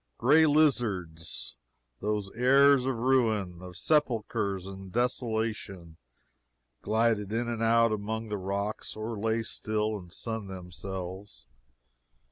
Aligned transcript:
Gray 0.17 0.47
lizards, 0.47 1.57
those 1.99 2.31
heirs 2.33 2.87
of 2.87 2.95
ruin, 2.95 3.61
of 3.61 3.77
sepulchres 3.77 4.65
and 4.65 4.91
desolation, 4.91 5.97
glided 6.81 7.31
in 7.31 7.47
and 7.47 7.61
out 7.61 7.91
among 7.91 8.29
the 8.29 8.37
rocks 8.39 8.95
or 8.95 9.15
lay 9.19 9.43
still 9.43 9.95
and 9.99 10.11
sunned 10.11 10.49
themselves. 10.49 11.45